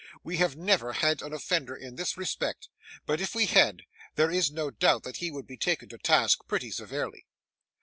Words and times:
We 0.23 0.37
have 0.37 0.55
never 0.55 0.93
had 0.93 1.21
an 1.21 1.31
offender 1.31 1.75
in 1.75 1.95
this 1.95 2.17
respect; 2.17 2.69
but 3.05 3.21
if 3.21 3.35
we 3.35 3.45
had, 3.45 3.83
there 4.15 4.31
is 4.31 4.49
no 4.49 4.71
doubt 4.71 5.03
that 5.03 5.17
he 5.17 5.29
would 5.29 5.45
be 5.45 5.57
taken 5.57 5.89
to 5.89 5.99
task 5.99 6.39
pretty 6.47 6.71
severely. 6.71 7.27